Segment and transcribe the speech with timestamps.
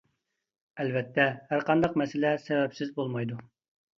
[0.83, 3.37] ئەلۋەتتە، ھەر قانداق مەسىلە سەۋەبسىز بولمايدۇ.